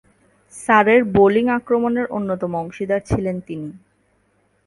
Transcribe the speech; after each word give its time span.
সারের 0.53 1.01
বোলিং 1.15 1.45
আক্রমণের 1.57 2.07
অন্যতম 2.17 2.51
অংশীদার 2.61 3.01
ছিলেন 3.09 3.37
তিনি। 3.47 3.69